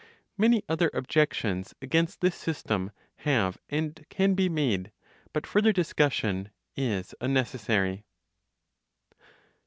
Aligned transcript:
Many 0.35 0.63
other 0.67 0.89
objections 0.95 1.75
against 1.79 2.21
this 2.21 2.33
system 2.35 2.89
have 3.17 3.59
and 3.69 4.03
can 4.09 4.33
be 4.33 4.49
made; 4.49 4.91
but 5.31 5.45
further 5.45 5.71
discussion 5.71 6.49
is 6.75 7.13
unnecessary. 7.21 8.03